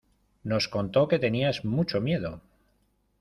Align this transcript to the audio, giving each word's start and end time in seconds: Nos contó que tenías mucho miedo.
Nos 0.45 0.67
contó 0.67 1.07
que 1.07 1.19
tenías 1.19 1.63
mucho 1.63 2.01
miedo. 2.01 2.41